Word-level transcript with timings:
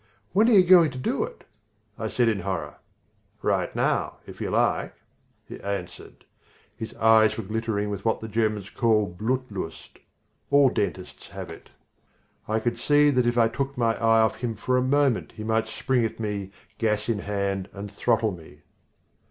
"When 0.33 0.49
are 0.49 0.53
you 0.53 0.63
going 0.63 0.89
to 0.89 0.97
do 0.97 1.23
it?" 1.25 1.43
I 1.99 2.07
said 2.07 2.27
in 2.27 2.39
horror. 2.39 2.77
"Right 3.43 3.75
now, 3.75 4.17
if 4.25 4.41
you 4.41 4.49
like," 4.49 4.95
he 5.45 5.59
answered. 5.59 6.25
His 6.75 6.95
eyes 6.95 7.37
were 7.37 7.43
glittering 7.43 7.91
with 7.91 8.03
what 8.03 8.19
the 8.19 8.27
Germans 8.27 8.71
call 8.71 9.05
Blutlust. 9.05 9.99
All 10.49 10.69
dentists 10.71 11.27
have 11.29 11.51
it. 11.51 11.69
I 12.47 12.59
could 12.59 12.79
see 12.79 13.11
that 13.11 13.27
if 13.27 13.37
I 13.37 13.47
took 13.47 13.77
my 13.77 13.93
eye 13.95 14.21
off 14.21 14.37
him 14.37 14.55
for 14.55 14.75
a 14.75 14.81
moment 14.81 15.33
he 15.33 15.43
might 15.43 15.67
spring 15.67 16.03
at 16.03 16.19
me, 16.19 16.49
gas 16.79 17.07
in 17.07 17.19
hand, 17.19 17.69
and 17.71 17.91
throttle 17.91 18.31
me. 18.31 18.61